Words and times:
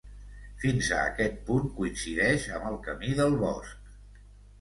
Fins 0.61 0.87
a 0.99 1.01
aquest 1.09 1.35
punt 1.49 1.67
coincideix 1.75 2.47
amb 2.55 2.65
el 2.71 2.79
Camí 2.87 3.13
del 3.21 3.37
Bosc. 3.43 3.93